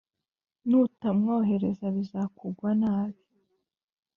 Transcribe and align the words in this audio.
Nutamwohereza 0.69 1.85
bizakugwa 1.95 2.69
nabi! 2.81 3.21